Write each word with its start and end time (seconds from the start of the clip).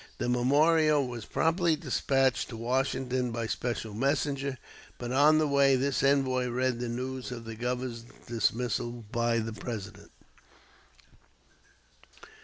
The 0.17 0.27
memorial 0.29 1.07
was 1.07 1.25
promptly 1.25 1.75
dispatched 1.75 2.49
to 2.49 2.57
Washington 2.57 3.29
by 3.29 3.45
special 3.45 3.93
messenger; 3.93 4.57
but 4.97 5.11
on 5.11 5.37
the 5.37 5.47
way 5.47 5.75
this 5.75 6.01
envoy 6.01 6.47
read 6.49 6.79
the 6.79 6.89
news 6.89 7.31
of 7.31 7.45
the 7.45 7.53
Governor's 7.53 8.05
dismissal 8.25 8.89
by 9.11 9.37
the 9.37 9.53
President. 9.53 10.09